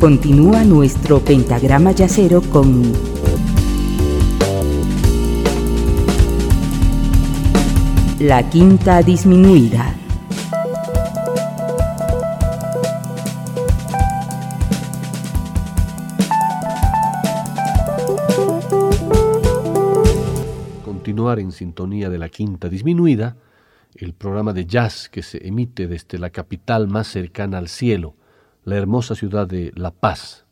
[0.00, 2.90] Continúa nuestro pentagrama yacero con
[8.18, 9.94] la quinta disminuida.
[20.82, 23.36] Continuar en sintonía de la quinta disminuida,
[23.94, 28.14] el programa de jazz que se emite desde la capital más cercana al cielo,
[28.70, 30.46] la hermosa ciudad de La Paz.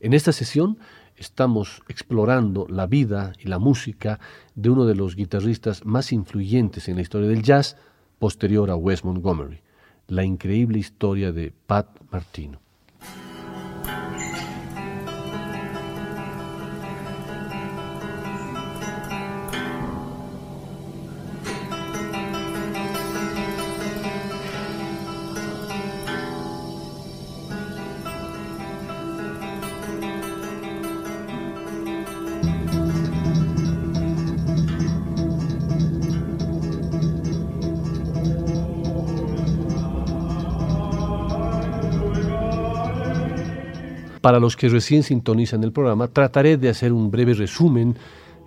[0.00, 0.78] En esta sesión
[1.16, 4.20] estamos explorando la vida y la música
[4.54, 7.78] de uno de los guitarristas más influyentes en la historia del jazz,
[8.18, 9.62] posterior a Wes Montgomery,
[10.06, 12.60] la increíble historia de Pat Martino.
[44.26, 47.94] Para los que recién sintonizan el programa, trataré de hacer un breve resumen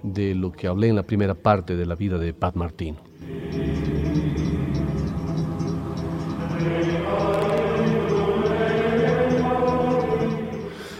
[0.03, 2.97] de lo que hablé en la primera parte de la vida de Pat Martino.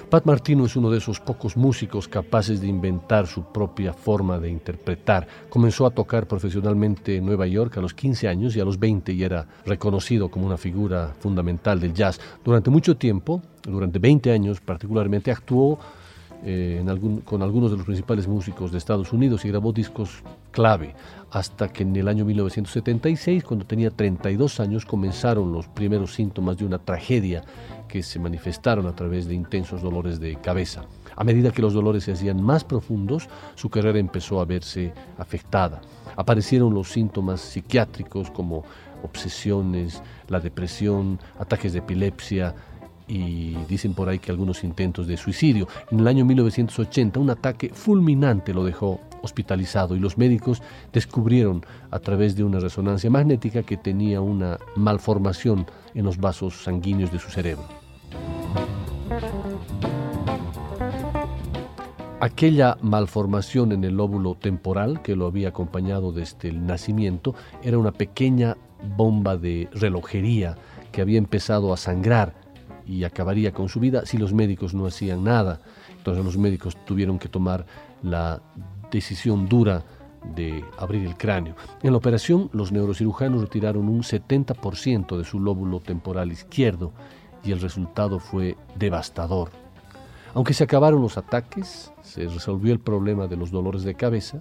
[0.10, 4.50] Pat Martino es uno de esos pocos músicos capaces de inventar su propia forma de
[4.50, 5.28] interpretar.
[5.50, 9.16] Comenzó a tocar profesionalmente en Nueva York a los 15 años y a los 20
[9.16, 12.20] ya era reconocido como una figura fundamental del jazz.
[12.44, 15.78] Durante mucho tiempo, durante 20 años particularmente, actuó
[16.44, 16.84] eh,
[17.26, 20.96] con algunos de los principales músicos de Estados Unidos y grabó discos clave,
[21.32, 26.66] hasta que en el año 1976, cuando tenía 32 años, comenzaron los primeros síntomas de
[26.66, 27.44] una tragedia
[27.88, 30.86] que se manifestaron a través de intensos dolores de cabeza.
[31.16, 35.82] A medida que los dolores se hacían más profundos, su carrera empezó a verse afectada.
[36.16, 38.64] Aparecieron los síntomas psiquiátricos como
[39.04, 42.56] obsesiones, la depresión, ataques de epilepsia,
[43.10, 45.68] y dicen por ahí que algunos intentos de suicidio.
[45.92, 50.62] En el año 1980 un ataque fulminante lo dejó hospitalizado y los médicos
[50.94, 57.12] descubrieron a través de una resonancia magnética que tenía una malformación en los vasos sanguíneos
[57.12, 57.66] de su cerebro.
[62.22, 67.34] Aquella malformación en el lóbulo temporal que lo había acompañado desde el nacimiento
[67.64, 68.58] era una pequeña
[68.98, 70.58] bomba de relojería
[70.92, 72.34] que había empezado a sangrar
[72.90, 75.62] y acabaría con su vida si los médicos no hacían nada.
[75.96, 77.66] Entonces los médicos tuvieron que tomar
[78.02, 78.42] la
[78.92, 79.84] decisión dura
[80.36, 81.56] de abrir el cráneo.
[81.84, 86.92] En la operación, los neurocirujanos retiraron un 70% de su lóbulo temporal izquierdo
[87.44, 89.52] y el resultado fue devastador.
[90.34, 94.40] Aunque se acabaron los ataques, se resolvió el problema de los dolores de cabeza,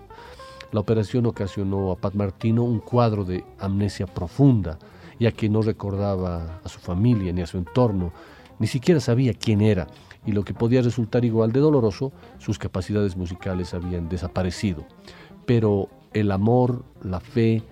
[0.73, 4.79] la operación ocasionó a Pat Martino un cuadro de amnesia profunda,
[5.19, 8.13] ya que no recordaba a su familia ni a su entorno,
[8.59, 9.87] ni siquiera sabía quién era,
[10.27, 14.87] y lo que podía resultar igual de doloroso, sus capacidades musicales habían desaparecido.
[15.47, 17.63] Pero el amor, la fe,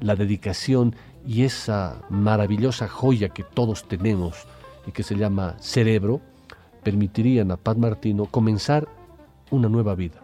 [0.00, 0.94] la dedicación
[1.26, 4.46] y esa maravillosa joya que todos tenemos
[4.86, 6.20] y que se llama cerebro,
[6.82, 8.86] permitirían a Pat Martino comenzar
[9.50, 10.20] una nueva vida.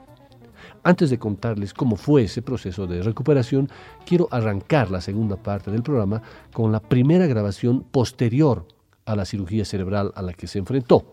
[0.82, 3.68] Antes de contarles cómo fue ese proceso de recuperación,
[4.06, 8.66] quiero arrancar la segunda parte del programa con la primera grabación posterior
[9.04, 11.12] a la cirugía cerebral a la que se enfrentó.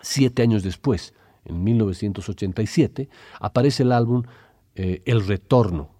[0.00, 1.14] Siete años después,
[1.44, 3.08] en 1987,
[3.38, 4.22] aparece el álbum
[4.74, 5.90] eh, El Retorno,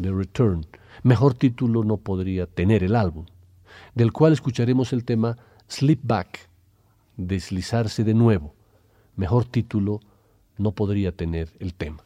[0.00, 0.66] The Return.
[1.02, 3.26] Mejor título no podría tener el álbum,
[3.94, 5.36] del cual escucharemos el tema
[5.68, 6.48] Slip Back,
[7.16, 8.54] deslizarse de nuevo.
[9.16, 10.00] Mejor título
[10.56, 11.98] no podría tener el tema.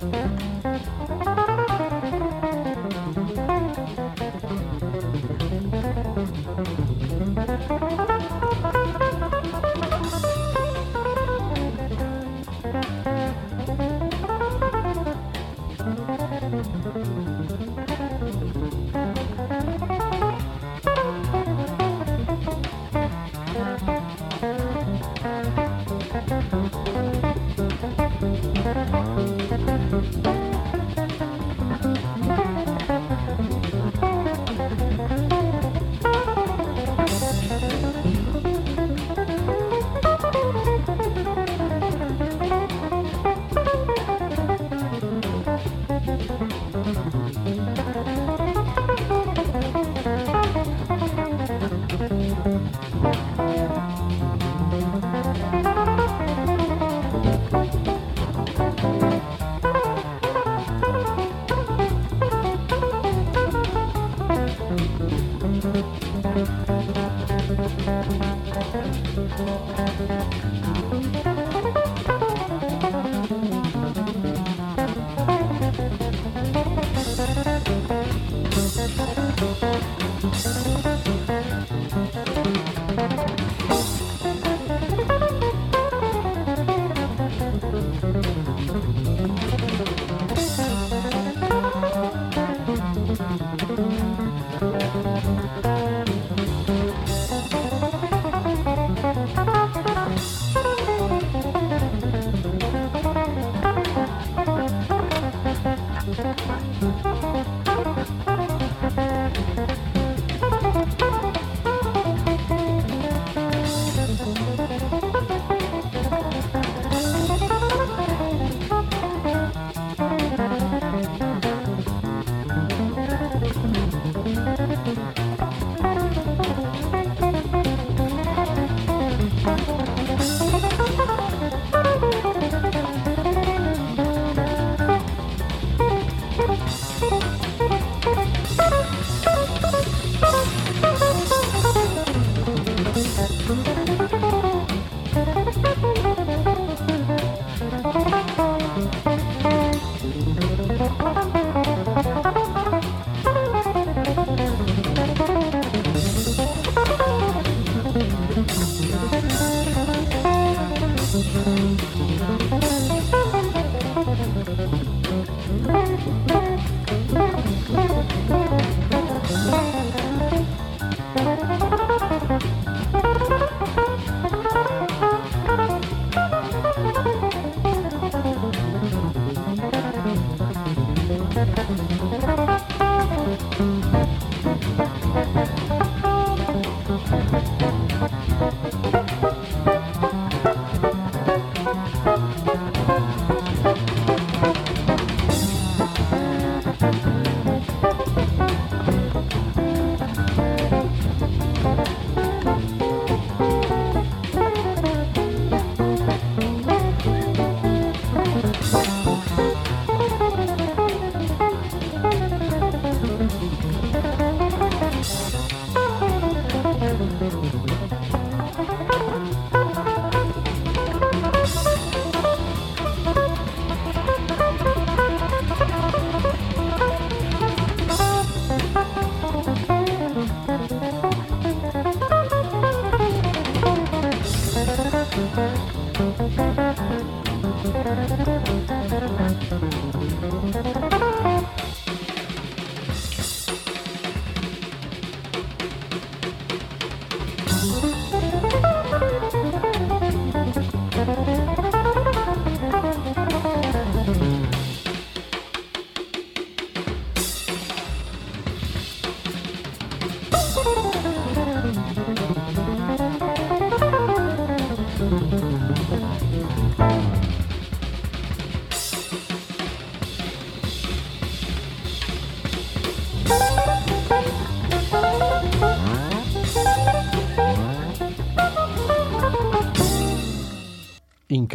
[0.00, 0.49] Bye.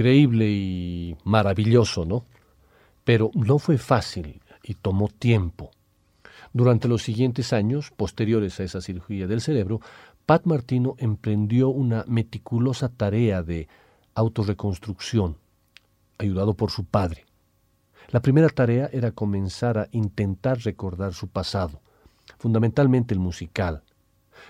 [0.05, 2.25] Increíble y maravilloso, ¿no?
[3.03, 5.71] Pero no fue fácil y tomó tiempo.
[6.53, 9.81] Durante los siguientes años, posteriores a esa cirugía del cerebro,
[10.27, 13.67] Pat Martino emprendió una meticulosa tarea de
[14.13, 15.37] autorreconstrucción,
[16.19, 17.25] ayudado por su padre.
[18.09, 21.81] La primera tarea era comenzar a intentar recordar su pasado,
[22.37, 23.81] fundamentalmente el musical,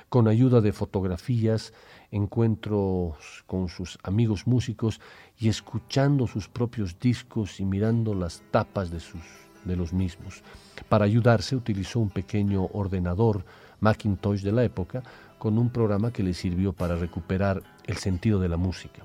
[0.10, 1.74] con ayuda de fotografías,
[2.12, 5.00] encuentros con sus amigos músicos
[5.38, 9.22] y escuchando sus propios discos y mirando las tapas de, sus,
[9.66, 10.44] de los mismos.
[10.88, 13.46] Para ayudarse utilizó un pequeño ordenador
[13.80, 15.04] Macintosh de la época
[15.38, 19.04] con un programa que le sirvió para recuperar el sentido de la música.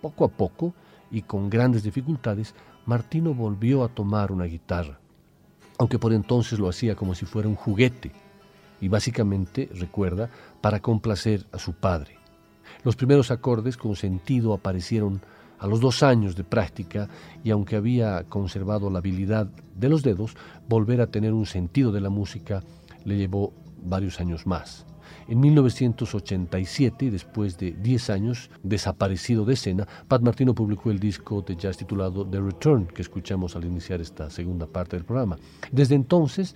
[0.00, 0.74] Poco a poco
[1.10, 2.54] y con grandes dificultades,
[2.86, 4.98] Martino volvió a tomar una guitarra,
[5.78, 8.12] aunque por entonces lo hacía como si fuera un juguete
[8.80, 10.28] y básicamente, recuerda,
[10.60, 12.18] para complacer a su padre.
[12.82, 15.22] Los primeros acordes con sentido aparecieron
[15.58, 17.08] a los dos años de práctica
[17.42, 20.36] y aunque había conservado la habilidad de los dedos,
[20.68, 22.62] volver a tener un sentido de la música
[23.04, 24.86] le llevó varios años más.
[25.26, 31.56] En 1987, después de 10 años desaparecido de escena, Pat Martino publicó el disco de
[31.56, 35.38] jazz titulado The Return, que escuchamos al iniciar esta segunda parte del programa.
[35.72, 36.54] Desde entonces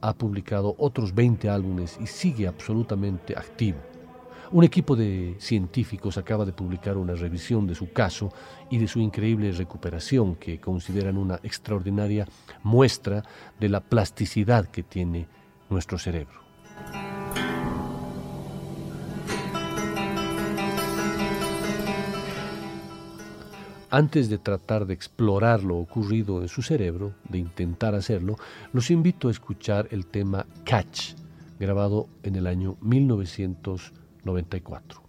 [0.00, 3.78] ha publicado otros 20 álbumes y sigue absolutamente activo.
[4.52, 8.32] Un equipo de científicos acaba de publicar una revisión de su caso
[8.70, 12.26] y de su increíble recuperación que consideran una extraordinaria
[12.62, 13.24] muestra
[13.58, 15.26] de la plasticidad que tiene
[15.68, 16.46] nuestro cerebro.
[23.90, 28.36] Antes de tratar de explorar lo ocurrido en su cerebro, de intentar hacerlo,
[28.72, 31.14] los invito a escuchar el tema Catch,
[31.58, 32.76] grabado en el año
[34.26, 35.06] 1994.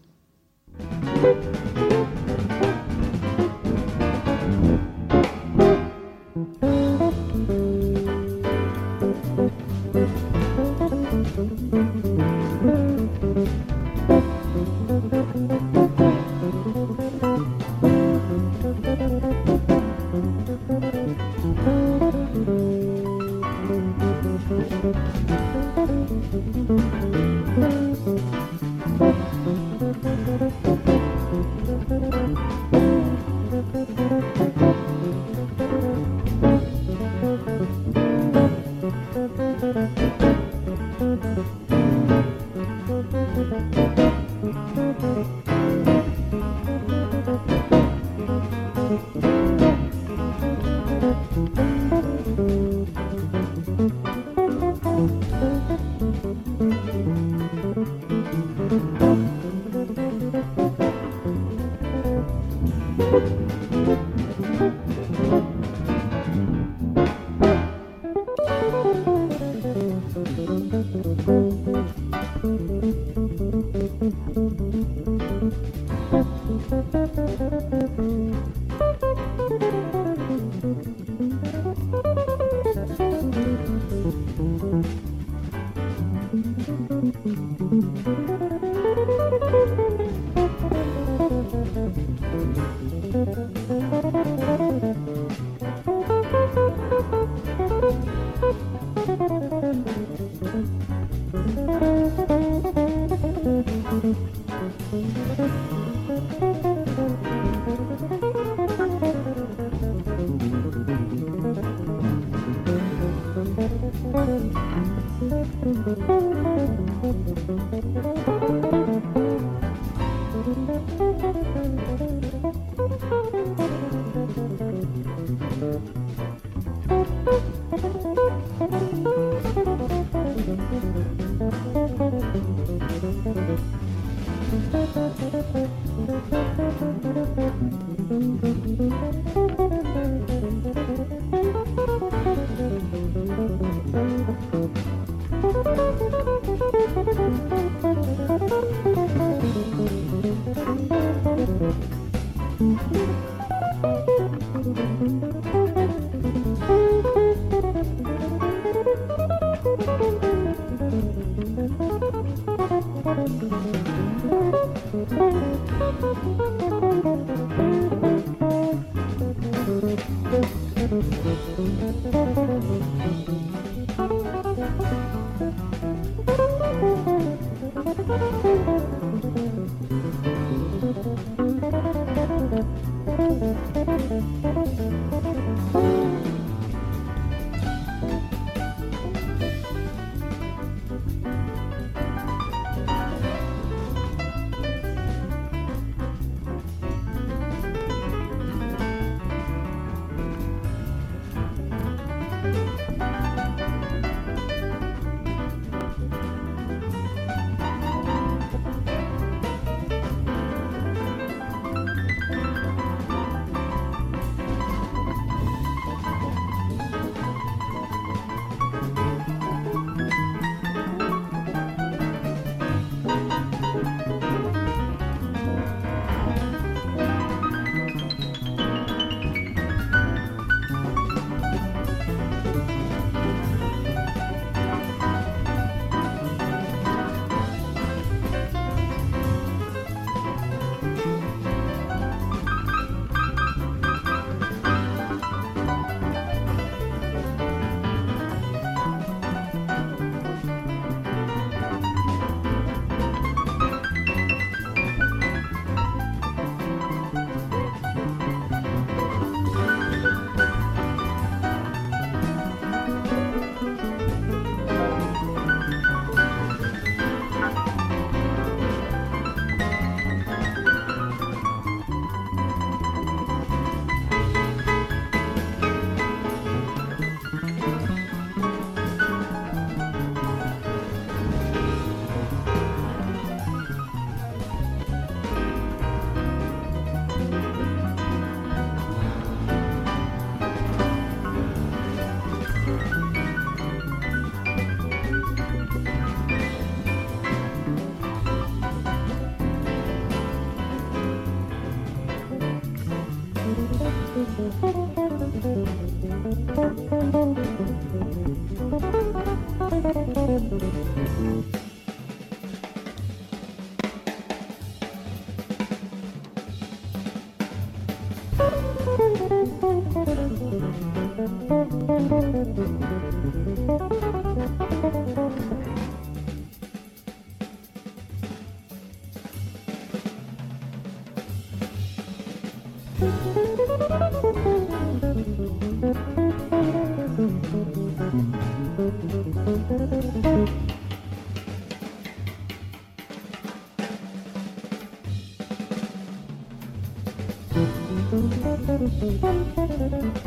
[304.18, 304.87] Mm-hmm.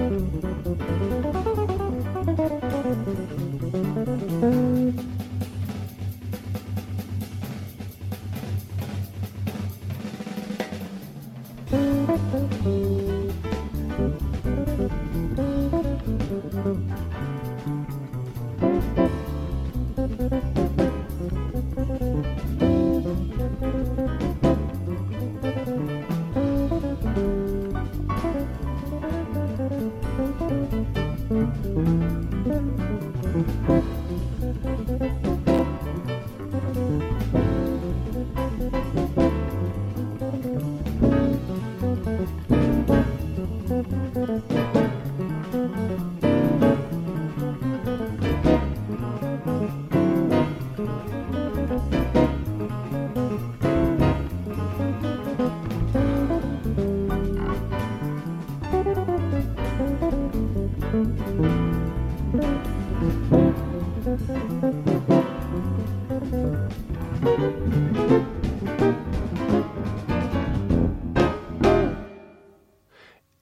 [0.08, 0.99] Thank you.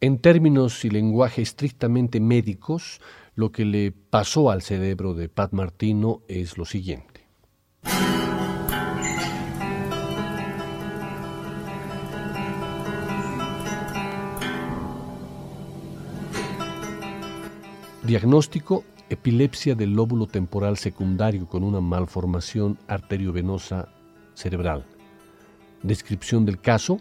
[0.00, 3.00] En términos y lenguaje estrictamente médicos,
[3.34, 7.26] lo que le pasó al cerebro de Pat Martino es lo siguiente.
[18.04, 23.88] Diagnóstico, epilepsia del lóbulo temporal secundario con una malformación arteriovenosa
[24.34, 24.86] cerebral.
[25.82, 27.00] Descripción del caso,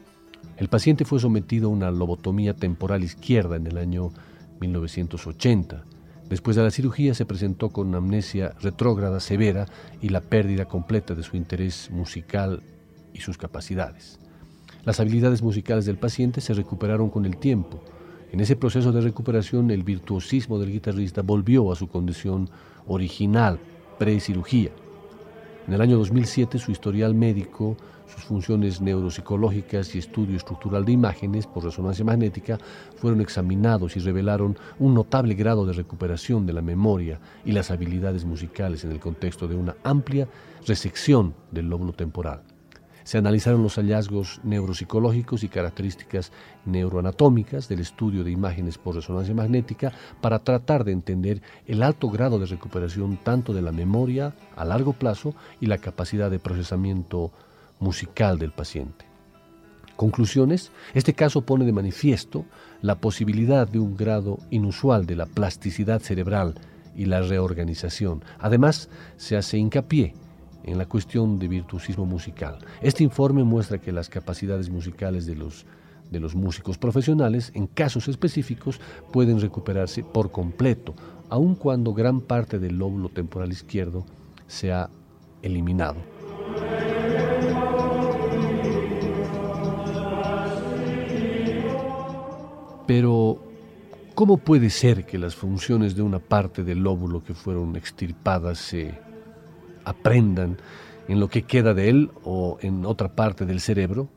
[0.57, 4.11] el paciente fue sometido a una lobotomía temporal izquierda en el año
[4.59, 5.83] 1980.
[6.29, 9.65] Después de la cirugía se presentó con amnesia retrógrada severa
[10.01, 12.61] y la pérdida completa de su interés musical
[13.13, 14.19] y sus capacidades.
[14.83, 17.83] Las habilidades musicales del paciente se recuperaron con el tiempo.
[18.31, 22.49] En ese proceso de recuperación el virtuosismo del guitarrista volvió a su condición
[22.87, 23.59] original,
[23.99, 24.71] pre-cirugía.
[25.67, 27.75] En el año 2007 su historial médico,
[28.07, 32.57] sus funciones neuropsicológicas y estudio estructural de imágenes por resonancia magnética
[32.95, 38.23] fueron examinados y revelaron un notable grado de recuperación de la memoria y las habilidades
[38.23, 40.29] musicales en el contexto de una amplia
[40.65, 42.43] resección del lóbulo temporal.
[43.07, 46.33] Se analizaron los hallazgos neuropsicológicos y características
[46.65, 52.37] neuroanatómicas del estudio de imágenes por resonancia magnética para tratar de entender el alto grado
[52.37, 57.31] de recuperación tanto de la memoria a largo plazo y la capacidad de procesamiento
[57.79, 59.05] musical del paciente.
[59.95, 60.73] Conclusiones.
[60.93, 62.43] Este caso pone de manifiesto
[62.81, 66.55] la posibilidad de un grado inusual de la plasticidad cerebral
[66.93, 68.21] y la reorganización.
[68.37, 70.13] Además, se hace hincapié
[70.67, 72.59] en la cuestión de virtuosismo musical.
[72.81, 75.65] Este informe muestra que las capacidades musicales de los,
[76.11, 78.79] de los músicos profesionales, en casos específicos,
[79.11, 80.93] pueden recuperarse por completo,
[81.29, 84.05] aun cuando gran parte del lóbulo temporal izquierdo
[84.45, 84.89] se ha
[85.41, 85.95] eliminado.
[92.85, 93.41] Pero,
[94.15, 99.06] ¿cómo puede ser que las funciones de una parte del lóbulo que fueron extirpadas se
[99.89, 100.57] aprendan
[101.07, 104.09] en lo que queda de él o en otra parte del cerebro?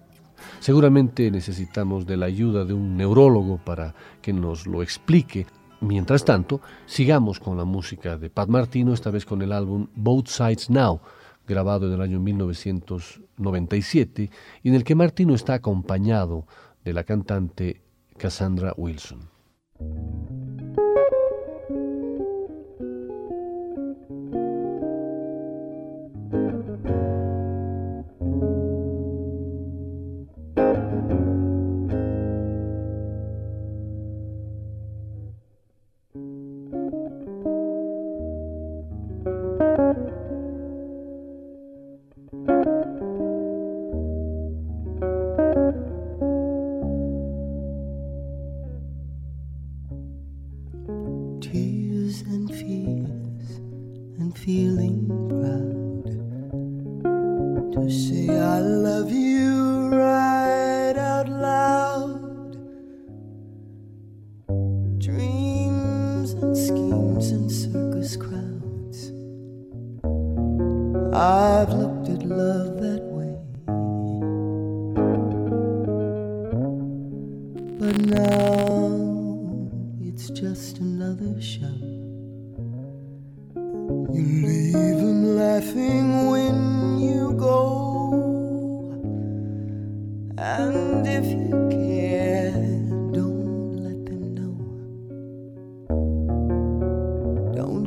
[0.59, 5.47] Seguramente necesitamos de la ayuda de un neurólogo para que nos lo explique.
[5.81, 10.29] Mientras tanto, sigamos con la música de Pat Martino, esta vez con el álbum Both
[10.29, 11.01] Sides Now,
[11.47, 14.31] grabado en el año 1997,
[14.63, 16.47] y en el que Martino está acompañado
[16.85, 17.81] de la cantante
[18.19, 19.31] Cassandra Wilson.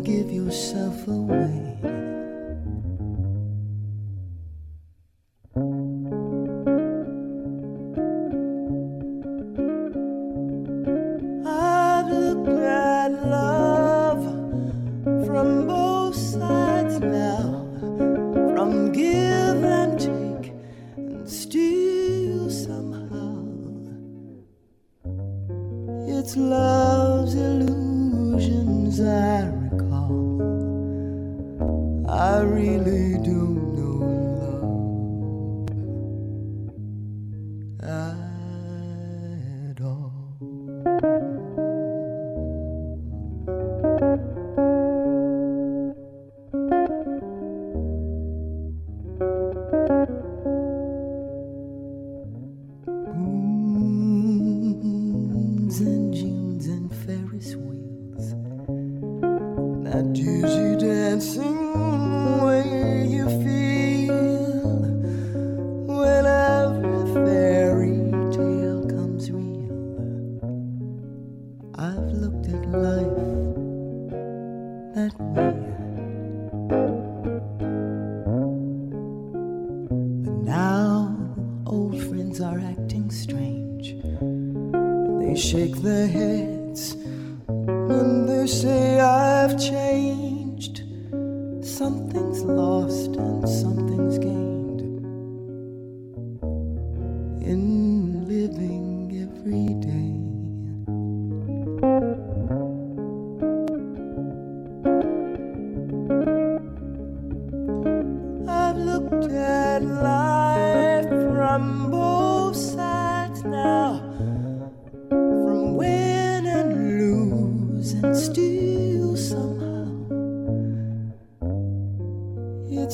[0.04, 2.03] Give yourself away.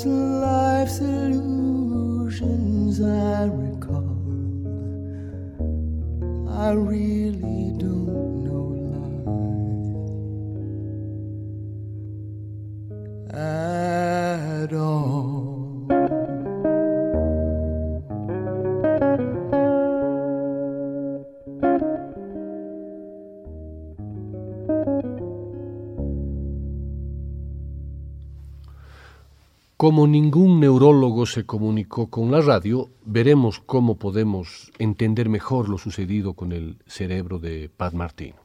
[0.05, 4.17] Life's illusions I recall.
[6.49, 7.18] I really
[29.89, 36.36] Como ningún neurólogo se comunicó con la radio, veremos cómo podemos entender mejor lo sucedido
[36.36, 38.36] con el cerebro de Pat Martín.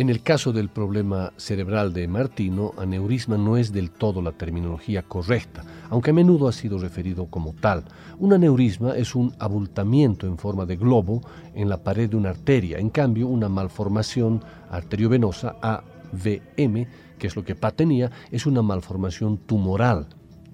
[0.00, 5.02] En el caso del problema cerebral de Martino, aneurisma no es del todo la terminología
[5.02, 7.84] correcta, aunque a menudo ha sido referido como tal.
[8.18, 11.20] Un aneurisma es un abultamiento en forma de globo
[11.54, 12.78] en la pared de una arteria.
[12.78, 16.86] En cambio, una malformación arteriovenosa, AVM,
[17.18, 20.06] que es lo que Pat tenía, es una malformación tumoral,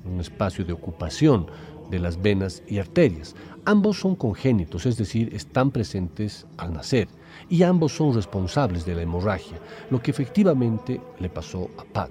[0.04, 1.46] un espacio de ocupación
[1.88, 3.36] de las venas y arterias.
[3.64, 7.06] Ambos son congénitos, es decir, están presentes al nacer,
[7.48, 9.58] y ambos son responsables de la hemorragia,
[9.90, 12.10] lo que efectivamente le pasó a Pat.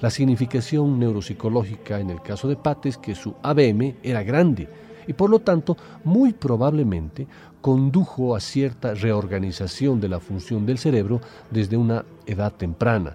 [0.00, 4.68] La significación neuropsicológica en el caso de Pat es que su ABM era grande
[5.06, 7.26] y por lo tanto muy probablemente
[7.60, 11.20] condujo a cierta reorganización de la función del cerebro
[11.50, 13.14] desde una edad temprana,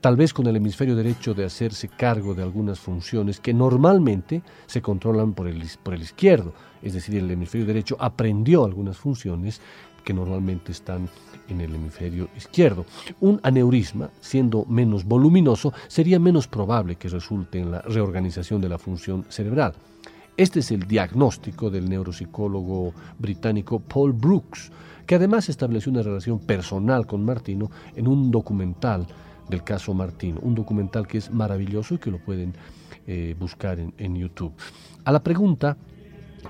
[0.00, 4.80] tal vez con el hemisferio derecho de hacerse cargo de algunas funciones que normalmente se
[4.80, 9.60] controlan por el, por el izquierdo, es decir, el hemisferio derecho aprendió algunas funciones
[10.04, 11.08] que normalmente están
[11.48, 12.86] en el hemisferio izquierdo.
[13.20, 18.78] Un aneurisma, siendo menos voluminoso, sería menos probable que resulte en la reorganización de la
[18.78, 19.74] función cerebral.
[20.36, 24.72] Este es el diagnóstico del neuropsicólogo británico Paul Brooks,
[25.06, 29.06] que además estableció una relación personal con Martino en un documental
[29.48, 32.54] del caso Martino, un documental que es maravilloso y que lo pueden
[33.06, 34.54] eh, buscar en, YouTube.
[35.04, 35.76] A la pregunta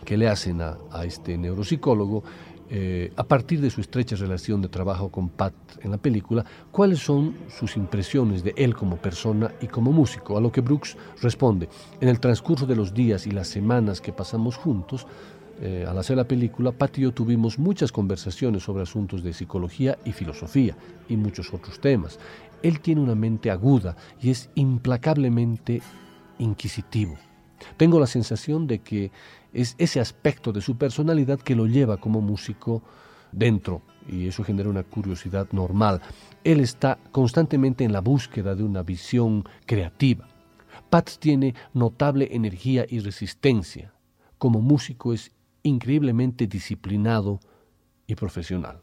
[0.04, 2.24] que le hacen a este neuropsicólogo
[2.70, 7.00] eh, a partir de su estrecha relación de trabajo con Pat en la película, cuáles
[7.00, 11.68] son sus impresiones de él como persona y como músico, a lo que Brooks responde,
[12.00, 15.06] en el transcurso de los días y las semanas que pasamos juntos,
[15.60, 19.98] eh, al hacer la película, Pat y yo tuvimos muchas conversaciones sobre asuntos de psicología
[20.04, 20.76] y filosofía
[21.08, 22.18] y muchos otros temas.
[22.62, 25.82] Él tiene una mente aguda y es implacablemente
[26.38, 27.16] inquisitivo.
[27.76, 29.10] Tengo la sensación de que
[29.54, 32.82] es ese aspecto de su personalidad que lo lleva como músico
[33.32, 36.02] dentro y eso genera una curiosidad normal.
[36.42, 40.28] Él está constantemente en la búsqueda de una visión creativa.
[40.90, 43.94] Patz tiene notable energía y resistencia.
[44.38, 47.40] Como músico es increíblemente disciplinado
[48.06, 48.82] y profesional.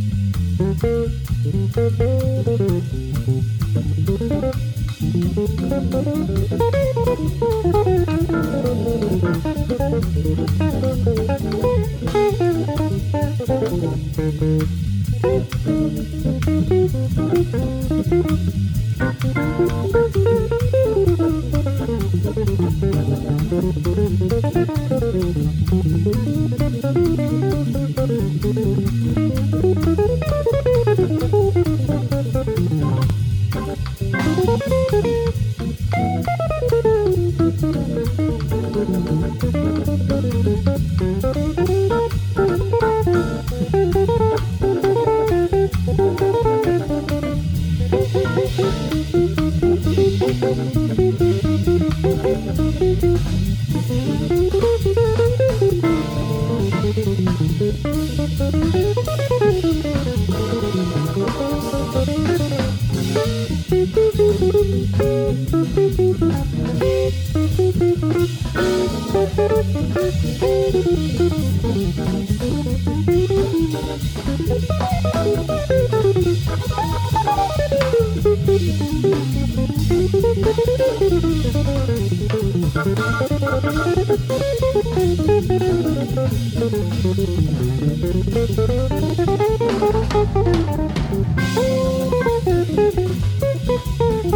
[0.81, 1.11] Thank
[10.61, 10.70] you.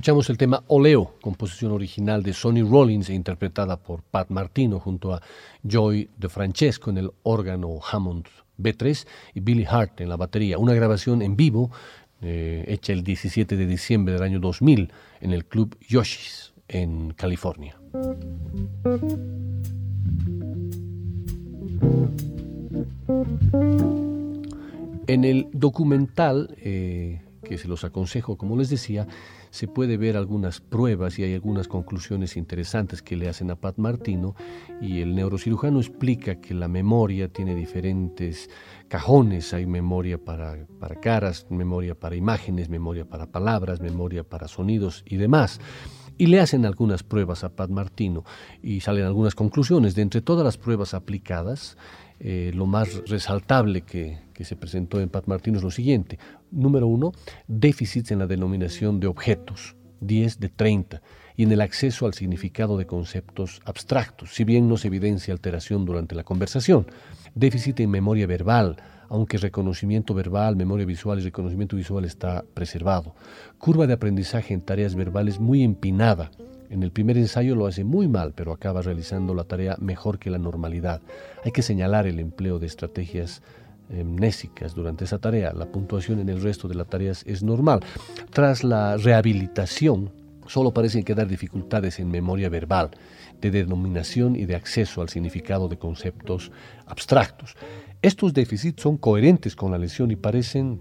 [0.00, 5.12] Escuchamos el tema Oleo, composición original de Sonny Rollins e interpretada por Pat Martino junto
[5.12, 5.20] a
[5.62, 10.58] Joy de Francesco en el órgano Hammond B3 y Billy Hart en la batería.
[10.58, 11.70] Una grabación en vivo
[12.22, 17.76] eh, hecha el 17 de diciembre del año 2000 en el Club Yoshis en California.
[25.06, 29.08] En el documental, eh, que se los aconsejo, como les decía,
[29.50, 33.78] se puede ver algunas pruebas y hay algunas conclusiones interesantes que le hacen a Pat
[33.78, 34.36] Martino
[34.80, 38.48] y el neurocirujano explica que la memoria tiene diferentes
[38.90, 45.04] cajones, hay memoria para, para caras, memoria para imágenes, memoria para palabras, memoria para sonidos
[45.06, 45.60] y demás.
[46.18, 48.24] Y le hacen algunas pruebas a Pat Martino
[48.62, 49.94] y salen algunas conclusiones.
[49.94, 51.78] De entre todas las pruebas aplicadas,
[52.18, 56.18] eh, lo más resaltable que, que, se presentó en Pat Martino es lo siguiente.
[56.50, 57.12] Número uno,
[57.46, 61.00] déficits en la denominación de objetos, 10 de 30,
[61.36, 65.84] y en el acceso al significado de conceptos abstractos, si bien no se evidencia alteración
[65.84, 66.86] durante la conversación.
[67.34, 68.76] Déficit en memoria verbal,
[69.08, 73.14] aunque reconocimiento verbal, memoria visual y reconocimiento visual está preservado.
[73.58, 76.30] Curva de aprendizaje en tareas verbales muy empinada,
[76.70, 80.30] en el primer ensayo lo hace muy mal, pero acaba realizando la tarea mejor que
[80.30, 81.02] la normalidad.
[81.44, 83.42] Hay que señalar el empleo de estrategias
[83.90, 85.52] amnésicas durante esa tarea.
[85.52, 87.80] La puntuación en el resto de las tareas es normal.
[88.30, 90.12] Tras la rehabilitación,
[90.46, 92.90] solo parecen quedar dificultades en memoria verbal,
[93.40, 96.50] de denominación y de acceso al significado de conceptos
[96.86, 97.56] abstractos.
[98.02, 100.80] Estos déficits son coherentes con la lesión y parecen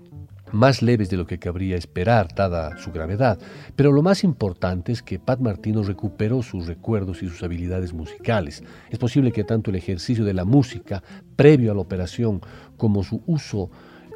[0.52, 3.40] más leves de lo que cabría esperar, dada su gravedad.
[3.76, 8.64] Pero lo más importante es que Pat Martino recuperó sus recuerdos y sus habilidades musicales.
[8.90, 11.04] Es posible que tanto el ejercicio de la música
[11.36, 12.42] previo a la operación
[12.78, 13.70] como su uso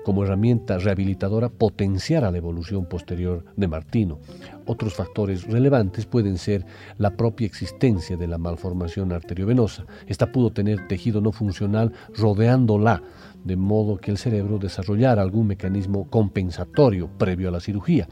[0.04, 4.20] como herramienta rehabilitadora potenciara la evolución posterior de Martino.
[4.66, 6.66] Otros factores relevantes pueden ser
[6.98, 9.86] la propia existencia de la malformación arteriovenosa.
[10.08, 13.02] Esta pudo tener tejido no funcional rodeándola,
[13.44, 18.08] de modo que el cerebro desarrollara algún mecanismo compensatorio previo a la cirugía.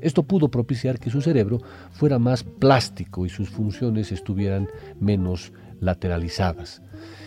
[0.00, 1.60] Esto pudo propiciar que su cerebro
[1.92, 4.68] fuera más plástico y sus funciones estuvieran
[4.98, 5.52] menos
[5.82, 6.80] lateralizadas.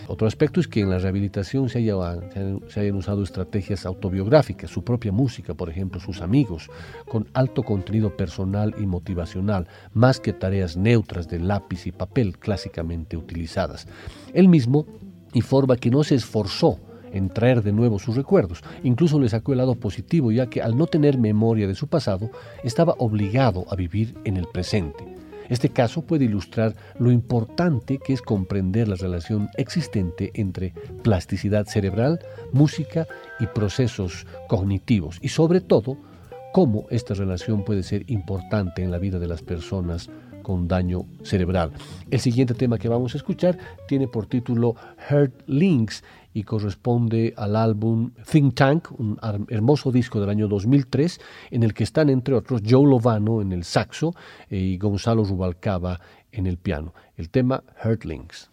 [0.08, 5.12] Otro aspecto es que en la rehabilitación se, se, hayan usado estrategias autobiográficas, su propia
[5.12, 6.70] música, por ejemplo, sus amigos,
[7.08, 13.18] con alto contenido personal y motivacional, más que tareas neutras de lápiz y papel clásicamente
[13.18, 13.88] utilizadas.
[14.34, 14.86] Él mismo
[15.34, 16.80] informa que no se esforzó
[17.12, 18.62] en traer de nuevo sus recuerdos.
[18.84, 22.30] Incluso le sacó el lado positivo, ya que al no tener memoria de su pasado,
[22.64, 25.16] estaba obligado a vivir en el presente.
[25.50, 30.74] Este caso puede ilustrar lo importante que es comprender la relación existente entre
[31.04, 32.20] plasticidad cerebral,
[32.52, 33.08] música
[33.40, 35.98] y procesos cognitivos y sobre todo
[36.54, 40.10] cómo esta relación puede ser importante en la vida de las personas
[40.42, 41.72] con daño cerebral.
[42.12, 44.76] El siguiente tema que vamos a escuchar tiene por título
[45.10, 46.04] Heart Links
[46.36, 49.18] y corresponde al álbum Think Tank, un
[49.48, 51.22] hermoso disco del año 2003,
[51.52, 54.14] en el que están entre otros Joe Lovano en el saxo
[54.50, 56.02] eh, y Gonzalo Rubalcaba
[56.34, 56.94] en el piano.
[57.16, 57.64] El tema
[58.04, 58.52] Links.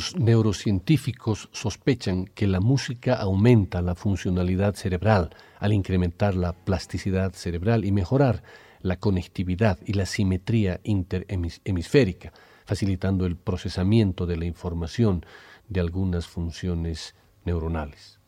[0.00, 5.28] Los neurocientíficos sospechan que la música aumenta la funcionalidad cerebral
[5.58, 8.42] al incrementar la plasticidad cerebral y mejorar
[8.80, 12.32] la conectividad y la simetría interhemisférica,
[12.64, 15.26] facilitando el procesamiento de la información
[15.68, 18.20] de algunas funciones neuronales.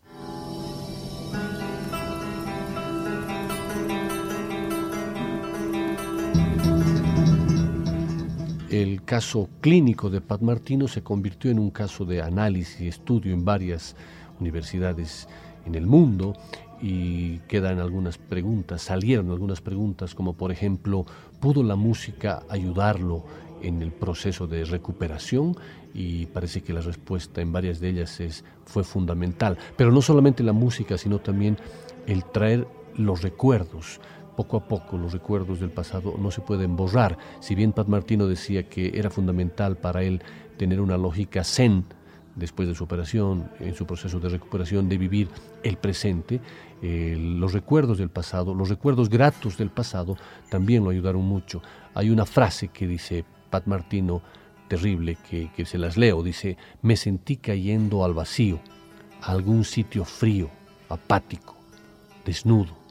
[8.73, 13.35] El caso clínico de Pat Martino se convirtió en un caso de análisis y estudio
[13.35, 13.95] en varias
[14.41, 15.29] universidades
[15.67, 16.33] en el mundo
[16.81, 21.05] y quedan algunas preguntas, salieron algunas preguntas como por ejemplo,
[21.39, 23.27] ¿pudo la música ayudarlo
[23.61, 25.55] en el proceso de recuperación?
[25.93, 29.59] Y parece que la respuesta en varias de ellas es, fue fundamental.
[29.77, 31.59] Pero no solamente la música, sino también
[32.07, 32.67] el traer
[32.97, 34.01] los recuerdos,
[34.37, 37.19] poco a poco los recuerdos del pasado no se pueden borrar.
[37.41, 40.23] Si bien Pat Martino decía que era fundamental para él
[40.57, 41.85] tener una lógica zen
[42.35, 45.29] después de su operación, en su proceso de recuperación, de vivir
[45.63, 46.41] el presente,
[46.81, 50.17] eh, los recuerdos del pasado, los recuerdos gratos del pasado,
[50.49, 51.63] también lo ayudaron mucho.
[51.95, 54.23] Hay una frase que dice Pat Martino,
[54.67, 58.61] terrible, que, que se las leo, dice, me sentí cayendo al vacío,
[59.21, 60.49] a algún sitio frío,
[60.89, 61.55] apático,
[62.25, 62.82] desnudo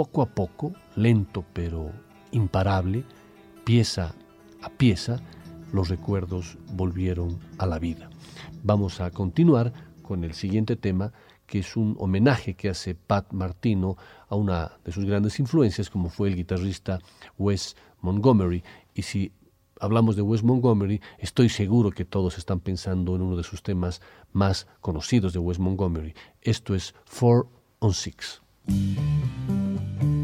[0.00, 1.92] poco a poco, lento pero
[2.32, 3.04] imparable,
[3.64, 4.14] pieza
[4.62, 5.20] a pieza,
[5.74, 8.08] los recuerdos volvieron a la vida.
[8.62, 11.12] Vamos a continuar con el siguiente tema,
[11.46, 16.08] que es un homenaje que hace Pat Martino a una de sus grandes influencias, como
[16.08, 17.00] fue el guitarrista
[17.36, 18.64] Wes Montgomery.
[18.94, 19.32] Y si
[19.80, 24.00] hablamos de Wes Montgomery, estoy seguro que todos están pensando en uno de sus temas
[24.32, 26.14] más conocidos de Wes Montgomery.
[26.40, 27.48] Esto es Four
[27.80, 28.40] on Six.
[28.70, 28.98] thank
[30.02, 30.19] you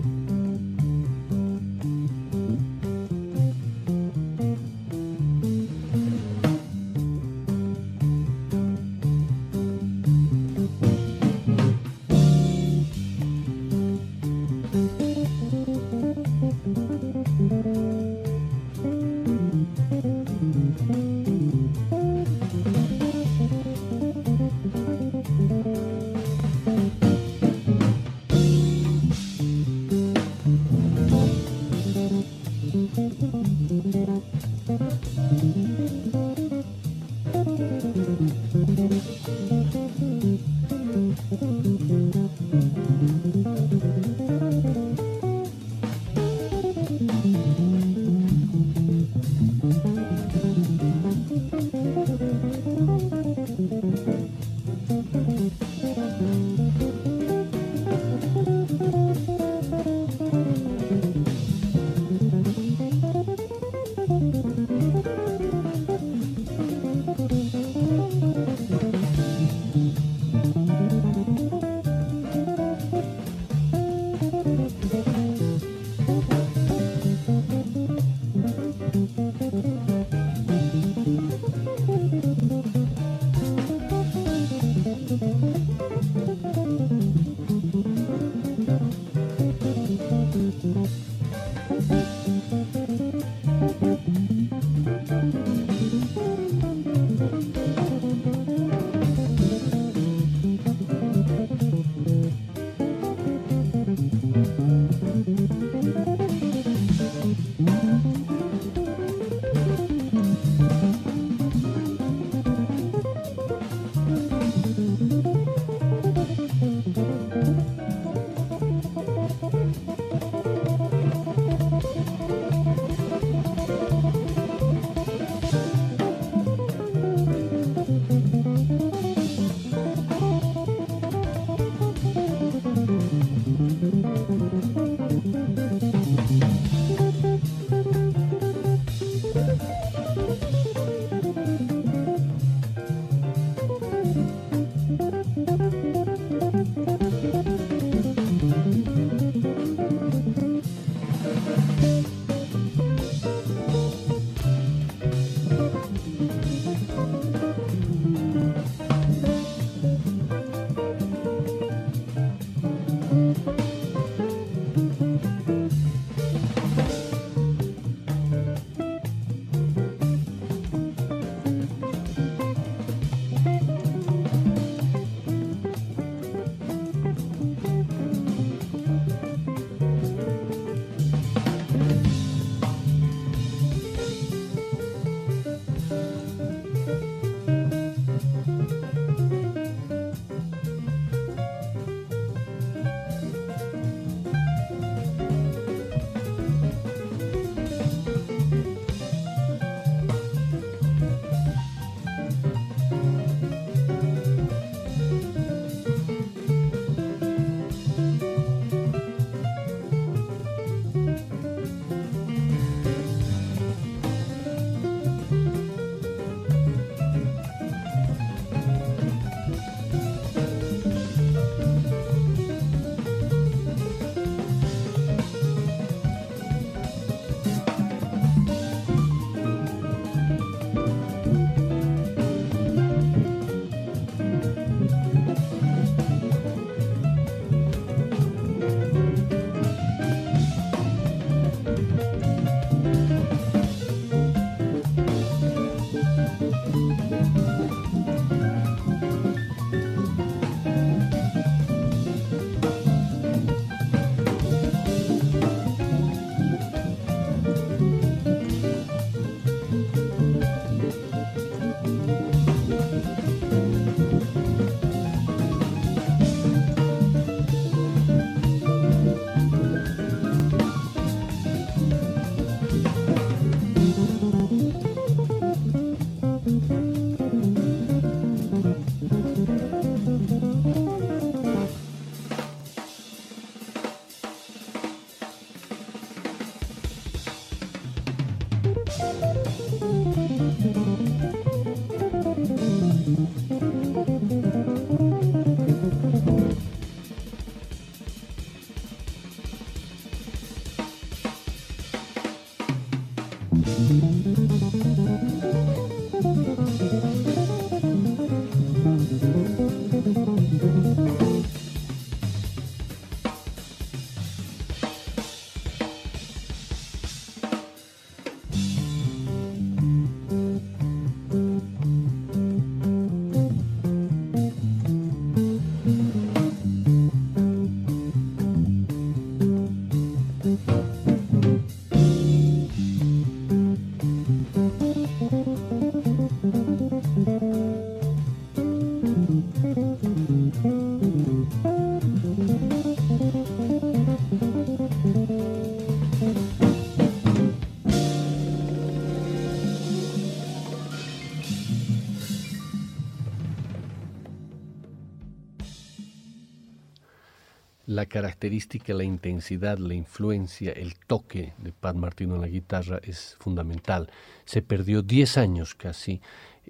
[358.06, 364.10] característica, la intensidad, la influencia, el toque de Pat Martino en la guitarra es fundamental.
[364.44, 366.20] Se perdió 10 años casi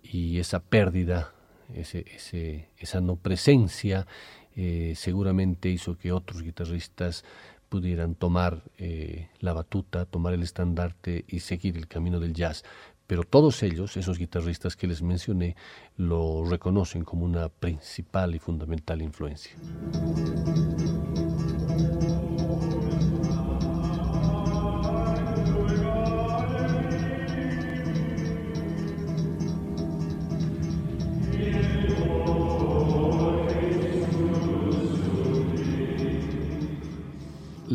[0.03, 1.32] y esa pérdida,
[1.74, 4.07] ese, esa no presencia,
[4.55, 7.24] eh, seguramente hizo que otros guitarristas
[7.68, 12.64] pudieran tomar eh, la batuta, tomar el estandarte y seguir el camino del jazz.
[13.07, 15.57] Pero todos ellos, esos guitarristas que les mencioné,
[15.97, 19.53] lo reconocen como una principal y fundamental influencia.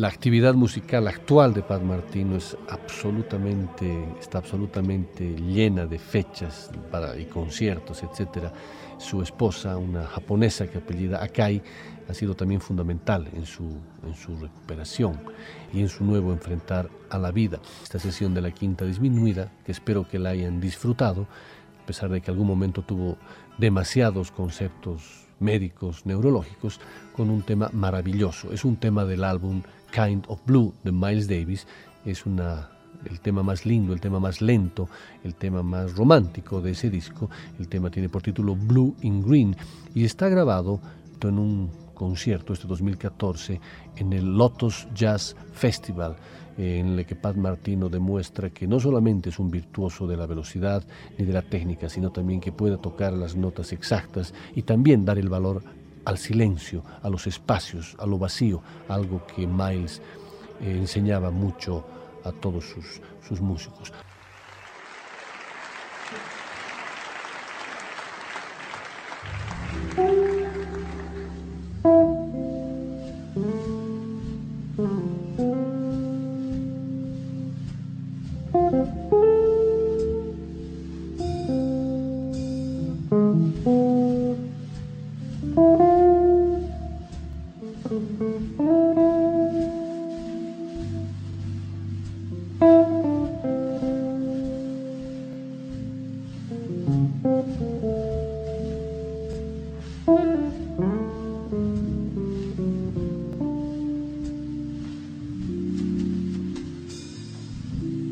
[0.02, 7.16] La actividad musical actual de Pat Martino es absolutamente, está absolutamente llena de fechas para,
[7.16, 8.48] y conciertos, etc.
[8.98, 11.62] Su esposa, una japonesa que apellida Akai,
[12.08, 15.20] ha sido también fundamental en su, en su recuperación
[15.72, 17.60] y en su nuevo enfrentar a la vida.
[17.84, 21.28] Esta sesión de la quinta disminuida, que espero que la hayan disfrutado,
[21.80, 23.18] a pesar de que algún momento tuvo
[23.56, 26.80] demasiados conceptos médicos, neurológicos,
[27.14, 28.52] con un tema maravilloso.
[28.52, 29.62] Es un tema del álbum
[29.92, 31.66] Kind of Blue de Miles Davis
[32.04, 32.24] es
[33.04, 34.88] el tema más lindo, el tema más lento,
[35.22, 37.30] el tema más romántico de ese disco.
[37.58, 39.56] El tema tiene por título Blue in Green
[39.94, 40.80] y está grabado
[41.28, 43.60] en un concierto este 2014
[43.96, 46.16] en el Lotus Jazz Festival
[46.58, 50.84] en el que Pat Martino demuestra que no solamente es un virtuoso de la velocidad
[51.16, 55.18] ni de la técnica, sino también que puede tocar las notas exactas y también dar
[55.18, 55.62] el valor
[56.04, 60.00] al silencio, a los espacios, a lo vacío, algo que Miles
[60.60, 61.84] eh, enseñaba mucho
[62.24, 63.92] a todos sus, sus músicos.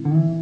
[0.02, 0.39] Mm-hmm.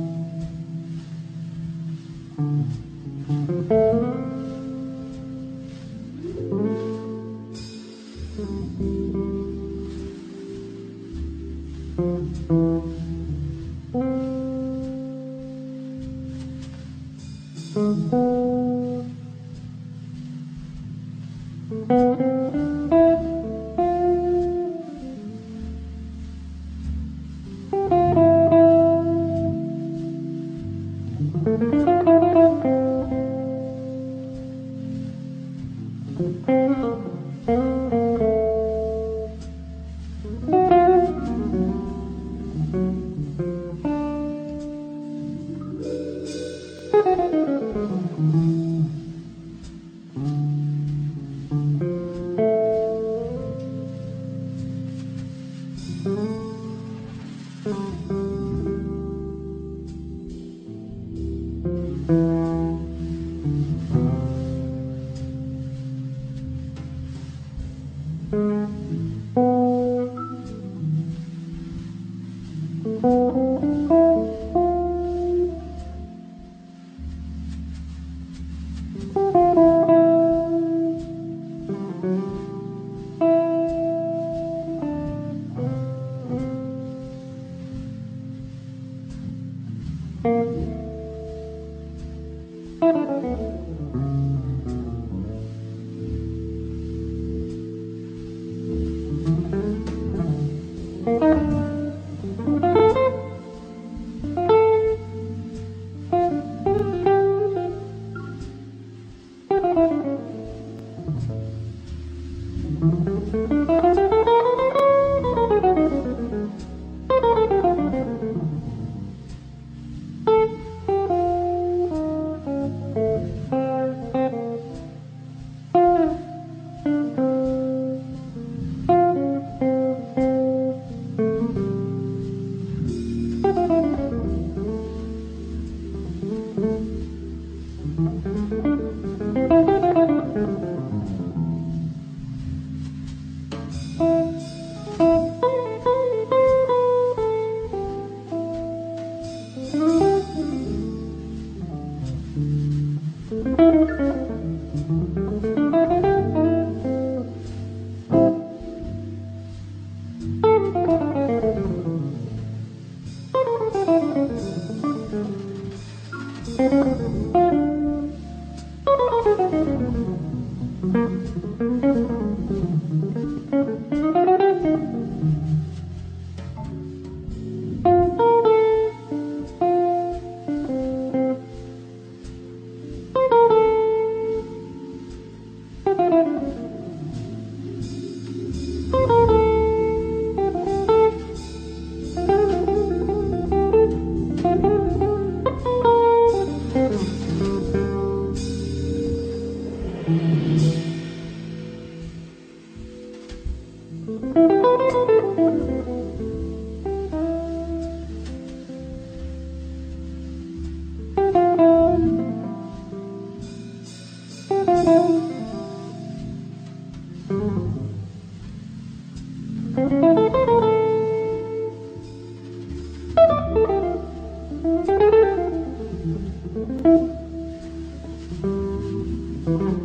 [229.48, 229.77] Mm-hmm.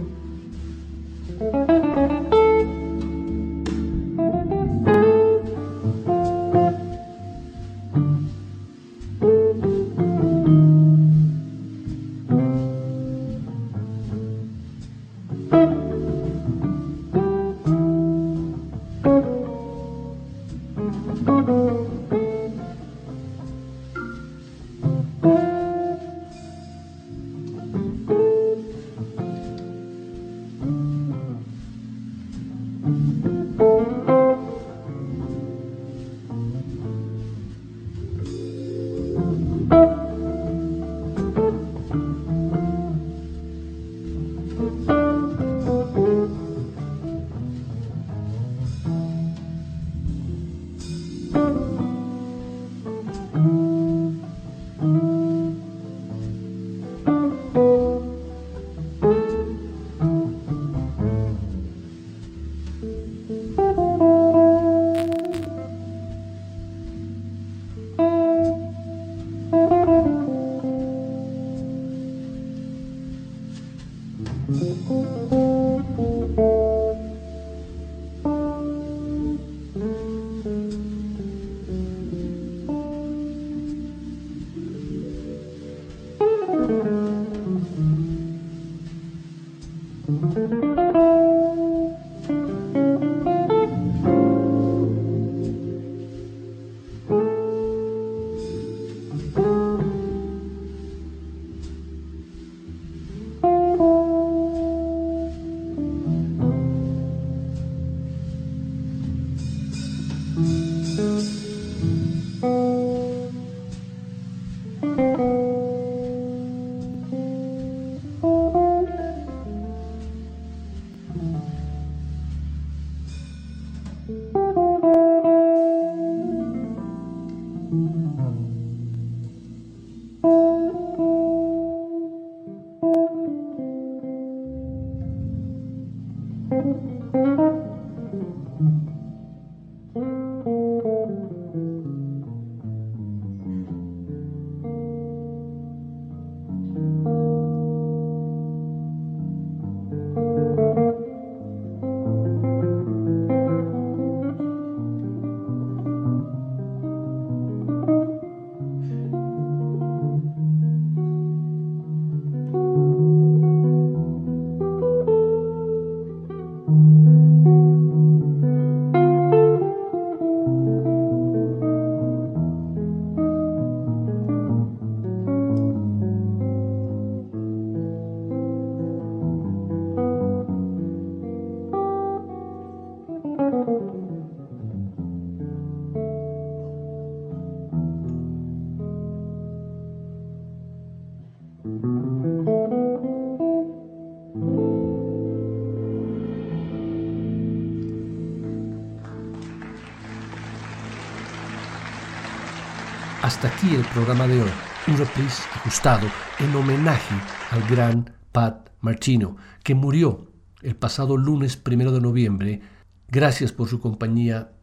[203.44, 204.50] Hasta aquí el programa de hoy.
[204.88, 206.08] un reprise ajustado
[206.40, 207.14] en homenaje
[207.52, 209.36] al gran Pat Martino,
[209.66, 210.32] que murió
[210.62, 212.62] el pasado lunes primero de noviembre.
[213.10, 214.54] Gracias por su compañía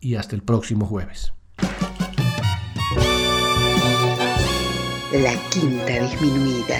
[0.00, 1.32] y hasta el próximo jueves.
[5.12, 6.78] La Quinta Disminuida.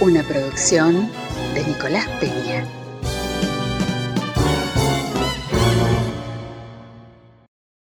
[0.00, 1.08] Una producción
[1.54, 2.66] de Nicolás Peña.